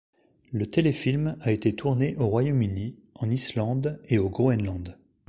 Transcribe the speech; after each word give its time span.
Le 0.51 0.65
téléfilm 0.65 1.37
a 1.41 1.51
été 1.51 1.75
tourné 1.75 2.15
au 2.15 2.25
Royaume-Uni, 2.25 2.95
en 3.13 3.29
Islande 3.29 4.01
et 4.09 4.17
au 4.17 4.29
Groenland. 4.29 4.97